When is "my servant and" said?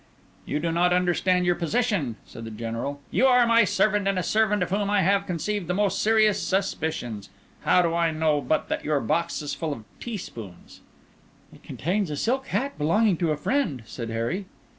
3.45-4.17